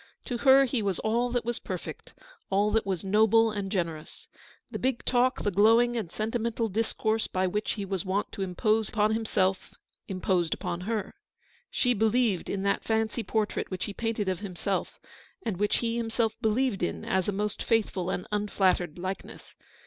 [0.25, 2.15] To her he was all that was perfect,
[2.49, 4.27] all that was noble and generous.
[4.71, 5.53] The big talk, the THE STORY OF THE PAST.
[5.53, 9.75] 53 glowing and sentimental discourse by which he was wont to impose upon himself,
[10.07, 11.13] imposed upon her.
[11.69, 14.99] She believed in that fancy portrait which he painted of himself,
[15.45, 19.53] and which he himself believed in as a most faithful and unflattered likeness.